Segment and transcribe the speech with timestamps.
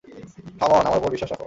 [0.59, 1.39] কাম on, আমার উপর বিশ্বাস রাখো।